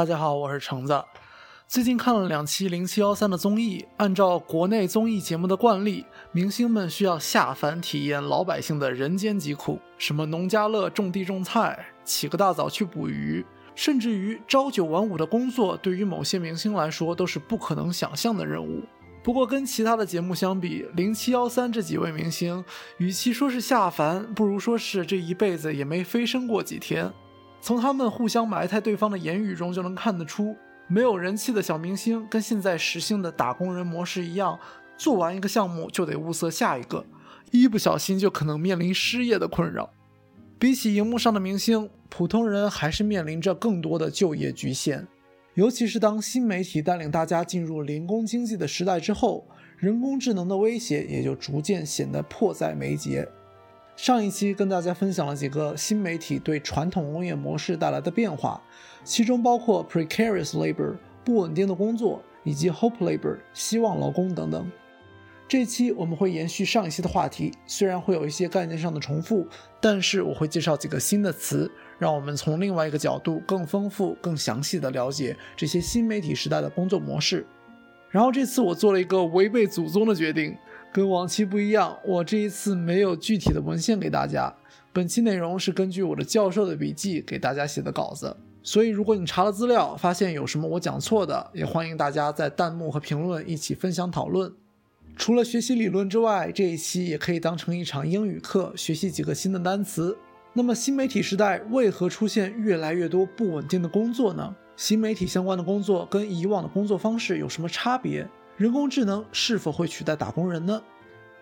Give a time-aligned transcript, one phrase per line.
[0.00, 1.04] 大家好，我是橙子。
[1.68, 13.44] 最近看了两期零七幺三的综艺，按照国内综艺节目的惯例，明星们需要下凡体验老百姓的人间疾苦，什么农家乐种地种菜，起个大早去捕鱼，
[13.74, 18.82] 甚至于朝九晚五的工作，对于某些明星来说都是不可能想象的任务。
[19.22, 22.64] 不过跟其他的节目相比，零七幺三这几位明星，
[22.96, 27.12] 与其说是下凡，不如说是这一辈子也没飞升过几天。
[27.60, 30.56] 从他们互相埋汰对方的言语中就能看得出。
[30.88, 34.58] 没有人气的小明星跟现在实行的打工人模式一样，
[34.96, 37.06] 做完一个项目就得物色下一个，
[37.52, 39.90] 一不小心就可能面临失业的困扰。
[40.58, 45.06] 比起荧幕上的明星，普通人还是面临着更多的就业局限。
[45.54, 49.46] 尤其是当新媒体带领大家进入零工经济的时代之后，
[49.76, 53.28] 人工智能的威胁也就逐渐显得迫在眉睫。
[54.02, 58.58] 上一期跟大家分享了几个新媒体对传统工业模式带来的变化，
[59.04, 64.72] 其中包括 precarious labor 不稳定的工作，以及 hope labor 希望劳工等等。
[65.46, 69.46] 这期我们会延续上一期的话题，虽然会有一些概念上的重复，
[69.82, 77.46] 但是我会介绍几个新的词，让我们从另外一个角度更丰富、更详细的了解这些新媒体时代的工作模式。
[78.08, 80.56] 然后这次我做了一个违背祖宗的决定。
[80.92, 84.52] 跟往期不一样，我这一次没有具体的文献给大家。
[84.92, 94.52] 本期内容是根据我的教授的笔记给大家写的稿子，所以如果你查了资料，发现有什么我讲错的，也欢迎大家在弹幕和评论一起分享讨论。
[95.16, 100.18] 除了学习理论之外，这一期也可以当成一场英语课，学习几个新的单词。
[100.54, 104.56] 那么新媒体时代为何出现越来越多不稳定的工作呢？
[104.76, 108.26] 新媒体相关的工作跟以往的工作方式有什么差别？
[108.60, 110.82] 人工智能是否会取代打工人呢？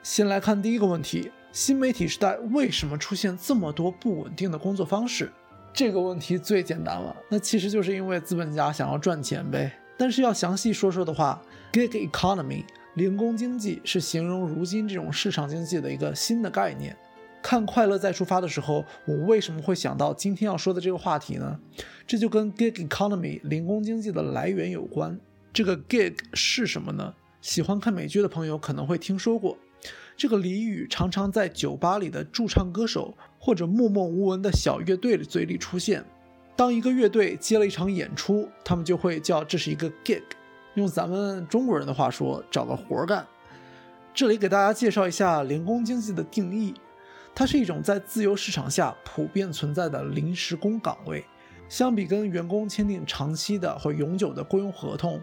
[0.00, 5.28] 先来看第一个问题：新媒体时代为什么出现这么多不稳定的工作方式？
[5.72, 9.72] 这个问题最简单了，那其实就是因为资本家想要赚钱呗。
[9.98, 12.62] 但是要详细说说的话，gig economy
[12.94, 16.96] 零工经济是形容如今这种市场经济的一个新的概念。
[17.42, 21.58] 看《快乐再出发》的时候，我为什么会想到今天要说的这个话题呢？
[22.06, 25.18] 这就跟 gig economy 零工经济的来源有关。
[25.52, 27.14] 这个 gig 是什么呢？
[27.40, 29.56] 喜欢看美剧的朋友可能会听说过，
[30.16, 36.04] 这个俚语常常在酒吧里的驻唱歌手或者默默无闻的小乐队的嘴里出现。
[36.54, 40.22] 当一个乐队接了一场演出，他们就会叫这是一个 gig，
[40.74, 43.26] 用咱们中国人的话说，找个活干。
[44.14, 46.74] 这里给大家介绍一下零工经济的定义，
[47.34, 51.24] 它是一种在自由市场下普遍存在的临时工岗位，
[51.68, 55.20] 相比跟员工签订长期的或永久的雇佣合同。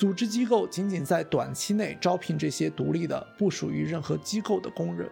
[0.00, 5.06] 组织机构仅仅在短期内招聘这些独立的、不属于任何机构的工人。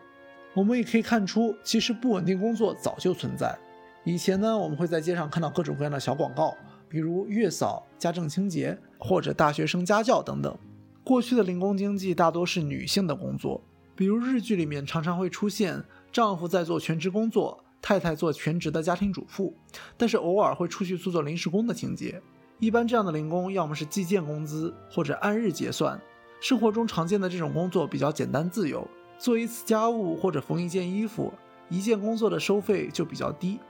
[0.54, 3.54] 我们也可以看出，其实不稳定工作早就存在。
[4.02, 6.56] 以前呢，我们会在街上看到各种各样的小广告，
[6.88, 10.56] 比如月嫂、家政清洁或者大学生家教等等。
[11.04, 13.62] 过去的零工经济大多是女性的工作，
[13.94, 19.54] 比如日剧里面常常会出现丈夫在做全职工作，太太做全职的家庭主妇，
[19.98, 22.22] 但是偶尔会出去做做临时工的情节。
[22.60, 26.00] 一般这样的零工，要么是计件工资，或者按日结算。
[26.40, 28.86] 生活中常见的这种工作比较简单自由，
[29.16, 31.32] 做一次家务或者缝一件衣服，
[31.68, 33.60] 一件工作的收费就比较低。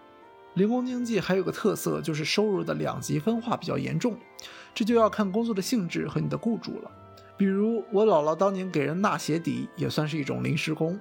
[0.54, 4.16] 零工经济还有个特色，就是收入的两极分化比较严重，
[4.74, 6.90] 这就要看工作的性质和你的雇主了。
[7.36, 10.98] 比如我姥姥当年给人纳鞋底，也算是一种临时工；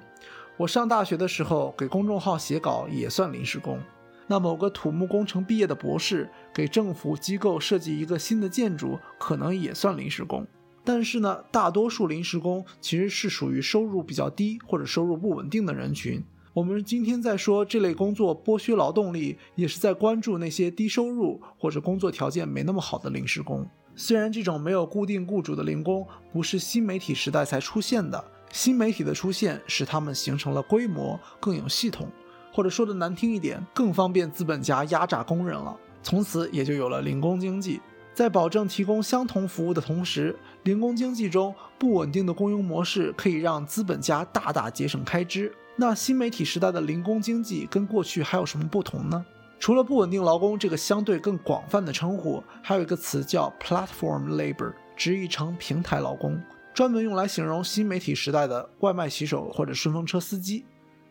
[0.58, 3.82] 我上大学的时候给公众号写稿，也算临时工。
[4.28, 10.46] 那某个土木工程毕业的博士给政府机构设计一个新的建筑，可能也算临时工。
[10.84, 16.24] 但是呢，大多数临时工其实是属于收入比较低或者收入不稳定的人群。
[16.54, 23.68] 我们今天在说这类工作剥削劳动力，也是在关注那些低收入或者工作条件没那么好的临时工。
[23.96, 32.10] 虽然这种没有固定雇主的零工不是新媒体时代才出现的，新媒体的出现使他们形成了规模，更有系统。
[32.58, 35.78] 或者说的难听一点，更方便资本家压榨工人了。
[36.02, 37.80] 从此也就有了零工经济，
[38.16, 45.54] 在保证提供相同服务的同时，零工经济中不稳定的雇佣模式可以让资本家大大节省开支。
[45.76, 49.24] 那新媒体时代的零工经济跟过去还有什么不同呢？
[49.60, 56.42] 除了不稳定劳工这个相对更广泛的称呼，还有一个词叫 platform labor，直译成平台劳工，
[56.74, 60.66] 专门用来形容新媒体时代的外卖骑手或者顺风车司机。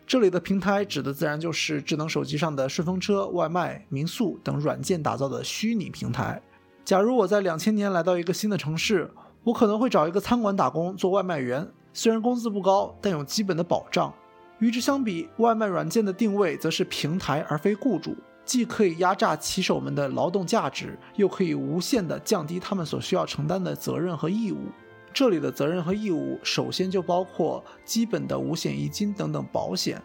[0.07, 6.41] 这里的平台指的自然就是智能手机上的顺风车、外卖、民宿等软件打造的虚拟平台。
[6.85, 9.11] 假如我在两千年来到一个新的城市，
[9.43, 14.13] 我可能会找一个餐馆打工做外卖员，虽然工资不高，但有基本的保障。
[14.59, 18.15] 与之相比，外卖软件的定位则是平台而非雇主，
[18.45, 24.69] 既可以压榨骑手们的劳动价值，又可以无限的降低他们所需要承担的责任和义务。
[25.13, 30.01] 这里的责任和义务，首先就包括基本的五险一金等等保险。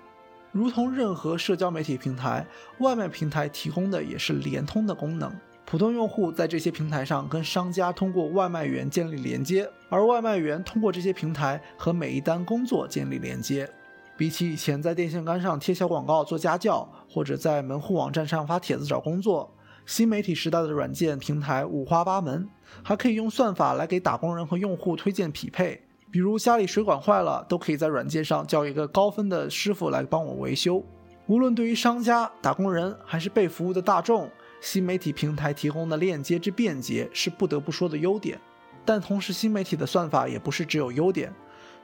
[0.51, 2.47] 如同任何社交媒体平台，
[2.79, 5.33] 外卖平台提供的也是联通的功能。
[5.65, 13.67] 普通用户在这些平台上跟商家通过外卖员建立连接，而外卖员通过这些平台和每一单工作建立连接。
[14.15, 19.51] 比起以前在电线杆上贴小广告做家教，或者在门户网站上发帖子找工作，
[19.85, 22.49] 新媒体时代的软件平台五花八门，
[22.83, 25.83] 还可以用算法来给打工人和用户推荐匹配。
[26.11, 30.85] 比如家里水管坏了，都可以在软件上叫一个高分的师傅来帮我维修。
[31.27, 34.31] 无论对于商家、打工人，还是被服务的大众，
[34.61, 38.39] 新媒体平台提供的链接之便捷是不得不说的优点。
[38.85, 41.33] 但同时，新媒体的算法也不是只有优点，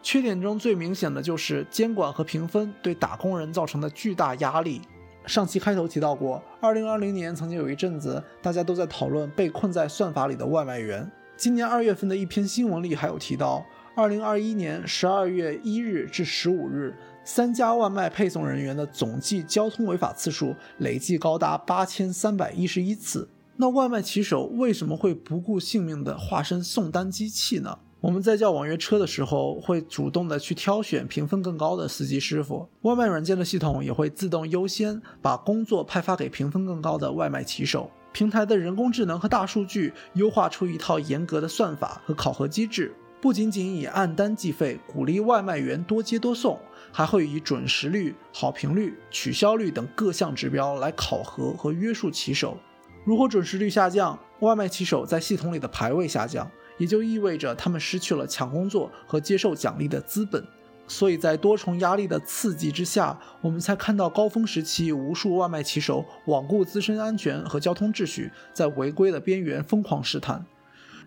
[0.03, 4.83] 缺点中最明显的就是监管和评分对打工人造成的巨大压力。
[5.27, 11.11] 上期开头提到过，二零二零年曾经有一阵子，大家都在讨论被困在算法里的外卖员。
[11.37, 13.65] 今年二月份的一篇新闻里还有提到。
[13.95, 16.95] 二零二一年十二月一日至十五日，
[17.25, 23.29] 三家外卖配送人员的总计交通违法次数累计高达八千三百一十一次。
[23.57, 27.81] 那外卖骑手为什么会不顾性命的化身送单机器呢？
[28.01, 37.91] 我们在叫网约车的时候，会主动的去挑选评分更高的司机师傅，外卖软件的系统也会自动优先把工作派发给评分更高的外卖骑手。
[38.13, 42.95] 平台的人工智能和大数据优化出一套严格的算法和考核机制。
[43.21, 46.57] 不仅仅以按单计费，鼓励外卖员多接多送，
[46.93, 52.57] 还会以准时率、好评率、取消率等各项指标来考核和约束骑手。
[53.05, 56.49] 如果准时率下降，外卖骑手在系统里的排位下降，
[56.79, 60.43] 也就意味着他们失去了抢工作和接受奖励的资本。
[60.91, 70.47] 所以在多重压力的刺激之下，我们才看到高峰时期无数外卖骑手罔顾自身安全和交通秩序，在违规的边缘疯狂试探。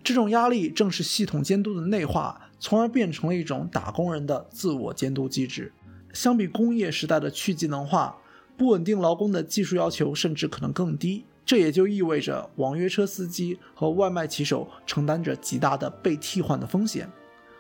[0.04, 5.74] 这种压力正是系统监督的内化，从而变成了一种打工人的自我监督机制。
[6.14, 8.18] 相比工业时代的去技能化，
[8.56, 11.26] 不稳定劳工的技术要求甚至可能更低。
[11.46, 17.10] 这也就意味着网约车司机和外卖骑手承担着极大的被替换的风险。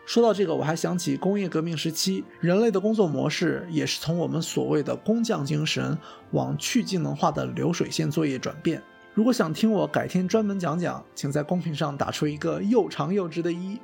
[0.05, 5.97] 说到这个，我还想起工业革命时期，人类的工作模式也是从我们所谓的工匠精神
[6.31, 8.81] 往去技能化的流水线作业转变。
[9.13, 13.79] 如果想听我改天专门讲讲，请在公屏上打出一个又长又直的一。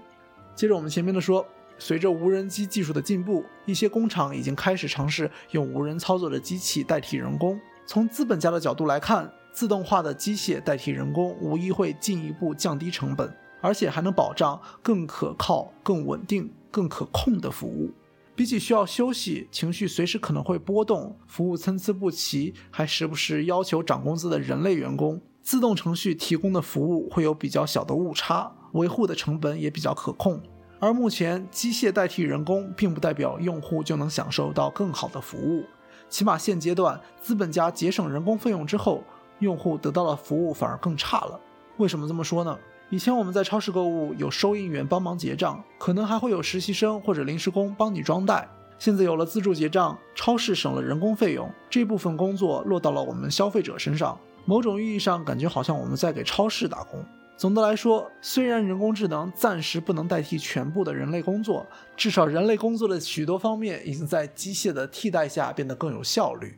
[0.55, 1.45] 接着我们前面的说，
[1.77, 7.59] 随着无人机技术的进步，一些工厂已经开始尝试用无人操作的机器代替人工。
[7.85, 17.91] 从资本家的角度来看，自动化的机械代替人工，无疑会进一步降低成本，而且还能保障更可靠、更稳定、更可控的服务。
[18.35, 30.39] 比起需要休息、情绪随时可能会波动、服务参差不齐，还时不时要求涨工资的人类员工，自动程序提供的服务会有比较小的误差，维护的成本也比较可控。
[30.79, 35.65] 而目前机械代替人工，并不代表用户就能享受到更好的服务。
[36.09, 39.03] 起码现阶段，资本家节省人工费用之后，
[39.39, 41.39] 用户得到的服务反而更差了。
[41.77, 42.57] 为什么这么说呢？
[42.89, 48.47] 以前我们在超市购物，有收银员帮忙结账，可能还会有实习生或者临时工帮你装袋。
[48.79, 54.17] 现在有了自助结账，超市省了人工费用，这部分工作落到了我们消费者身上。
[54.45, 57.03] 某种意义上，感觉好像我们在给超市打工。
[57.35, 61.65] 总的来说，虽然人工智能暂时不能代替全部的人类工作，
[61.95, 66.57] 至少人类工作的许多方面已经在机械的替代下变得更有效率。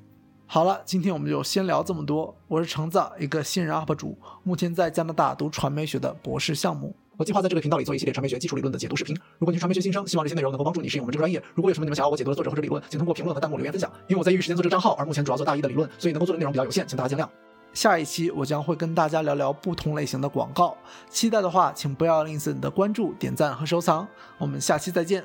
[0.51, 2.35] 好了，今天我们就先聊这么多。
[2.47, 6.95] 我是橙子，一个新人 UP 主，目前在加拿大读传媒学的博士项目。
[7.17, 9.15] 我计划在这个频道里做一系列传媒学基础理论的解读视频。
[9.37, 11.39] 如果你是传媒学新生，希望这些内容能够帮助你适应我们这个专业。
[11.53, 13.91] 如果有什么你们想要我解读的作者或者理论，请通过评论和弹幕留言分享。
[14.07, 17.29] 因为我在业余时间做这个账号，而目前主要做大一的理论，所以能够做的内容比较有限，请大家见谅。
[17.71, 20.75] 下一期我将会跟大家聊聊不同类型的广告，
[21.11, 24.07] 期待的话，请不要吝啬你的关注、点赞和收藏。
[24.39, 25.23] 我们下期再见。